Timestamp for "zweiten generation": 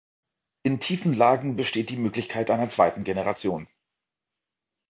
2.71-3.67